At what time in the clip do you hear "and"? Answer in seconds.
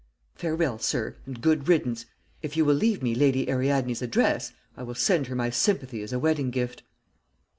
1.27-1.39